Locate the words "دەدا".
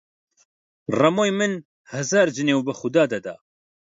3.13-3.35